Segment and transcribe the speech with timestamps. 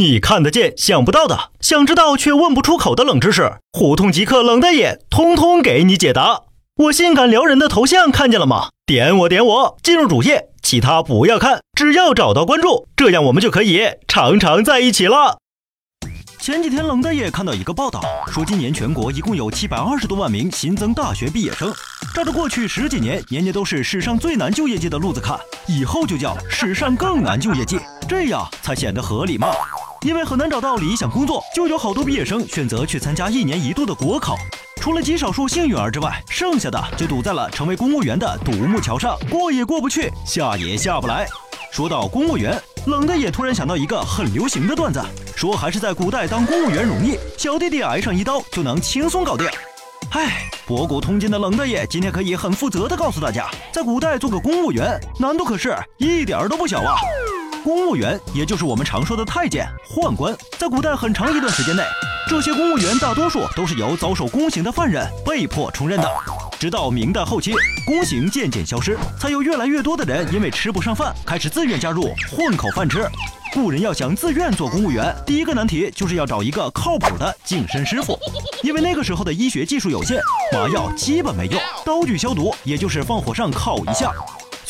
[0.00, 6.44] 你看得见想不到的，想知道却问不出口的冷知识，胡同即刻冷的眼，通通给你解答。
[6.76, 8.70] 我性感撩人的头像看见了吗？
[8.86, 15.36] 点我点我，进入主页，其他不要看，只要找到关注，这样我们就可以常常在一起了。
[16.38, 18.00] 前几天冷的也看到一个报道，
[18.32, 21.70] 说今年全国一共有七百二十多万名新增大学毕业生。
[22.14, 25.38] 照着过去十几年年年都是史上最难就业季的路子看，
[25.68, 27.78] 以后就叫史上更难就业季，
[28.08, 29.48] 这样才显得合理嘛？
[30.02, 34.34] 因为很难找到理想工作，就有好多毕业生选择去参加一年一度的国考。
[34.76, 41.28] 除了极少数幸运儿之外，剩下的就堵在了成为公务员的独木桥上，过也过不去，下也下不来。
[41.70, 45.04] 说到公务员，冷的也突然想到一个很流行的段子，
[45.36, 49.46] 说还是在古代当公务员容易，小弟弟挨上一刀就能轻松搞定。
[50.12, 56.96] 唉，博古通今的冷大爷今天可以很负责的告诉大家，在古代做个公务员难度可是一点儿都不小啊。
[57.62, 61.82] 公务员也就是我们常说的太监、宦官，在古代很长一段时间内，
[62.28, 66.08] 这些公务员大多数都是由遭受宫刑的犯人被迫充任的。
[66.58, 67.52] 直到明代后期，
[67.86, 73.06] 宫刑渐渐消失，才有越来越多的人因为吃不上饭，开始自愿加入混口饭吃。
[73.52, 78.18] 古人要想自愿做公务员，第一个难题就是要找一个靠谱的净身师傅，
[78.62, 80.20] 因为那个时候的医学技术有限，
[80.52, 84.12] 麻药基本没用，刀具消毒也就是放火上烤一下。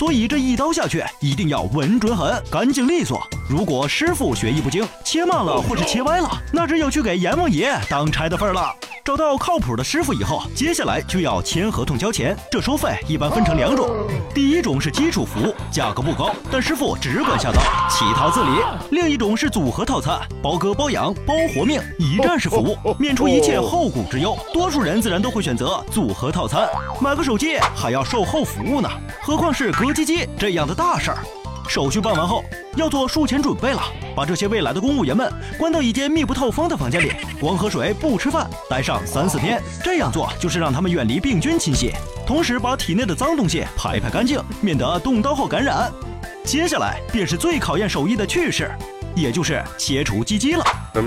[0.00, 3.20] 所以这一刀下去，一定要稳准狠、干净利索。
[3.46, 8.74] 如果师傅学艺不精，切慢了或是切歪了，那只有去给阎王爷当差的份儿了。
[9.02, 12.36] 找到靠谱的师傅以后，接下来就要签合同交钱。
[12.50, 13.88] 这收费一般分成两种，
[14.34, 18.50] 第一种是基础服务，价格不高，但师傅只管下刀，其他自理；
[18.90, 24.36] 另一种是组合套餐，包割包养包活命，一站式服务，免除一切后顾之忧。
[24.52, 26.68] 多数人自然都会选择组合套餐，
[27.00, 28.88] 买个手机还要售后服务呢。
[29.22, 31.18] 何况是割鸡鸡这样的大事儿，
[31.70, 33.80] 手续办完后要做术前准备了，
[34.16, 39.62] 把这些未来的公务员们关到一间密不透风的房间里，光喝水不吃饭，待上三四天。
[39.84, 41.92] 这样做就是让他们远离病菌侵袭，
[42.26, 45.92] 同时把体内的脏东西排排干净，免得动刀后感染。
[46.44, 48.68] 接下来便是最考验手艺的趣事，
[49.14, 50.64] 也就是切除鸡鸡了。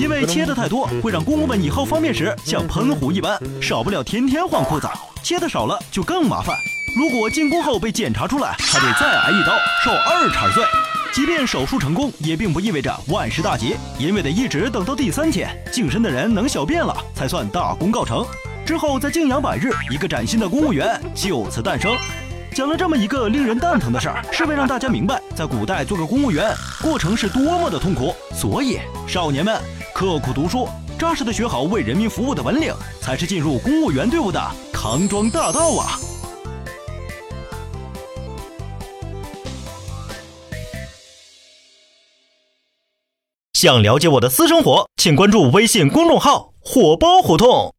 [0.00, 4.88] 因为切的太多，会让公务们以后方便时像喷壶一般，少不了天天换裤子；
[5.22, 6.56] 切的少了就更麻烦。
[6.96, 9.52] 如果进宫后被检查出来，还得再挨一刀，
[9.84, 10.64] 受二茬罪。
[11.12, 18.24] 即便手术成功，也并不意味着万事大吉，因为得一直等到第三天，净身的人能小便了，才算大功告成。
[18.64, 21.94] 之后再静养百日，一个崭新的公务员就此诞生。
[22.54, 28.16] 讲了这么一个令人蛋疼的事儿，是为让大家明白，在古代做个公务员过程是多么的痛苦。
[28.34, 29.60] 所以，少年们
[29.94, 30.66] 刻苦读书，
[30.98, 34.40] 扎实的学好为人民服务的本领，才是进入公务员队伍的
[34.72, 36.00] 康庄大道啊！
[43.58, 47.74] 想了解我的私生活，请关注微信公众号“火爆胡同”。